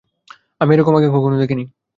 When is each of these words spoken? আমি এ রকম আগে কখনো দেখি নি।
আমি 0.61 0.71
এ 0.73 0.77
রকম 0.77 0.93
আগে 0.97 1.09
কখনো 1.15 1.35
দেখি 1.41 1.55
নি। 1.55 1.63